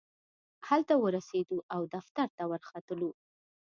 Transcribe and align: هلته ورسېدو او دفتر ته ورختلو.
هلته 0.67 0.93
ورسېدو 1.03 1.57
او 1.75 1.81
دفتر 1.95 2.27
ته 2.37 2.43
ورختلو. 2.51 3.09